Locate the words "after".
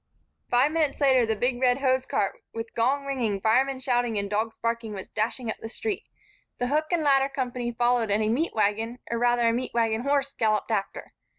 10.71-11.13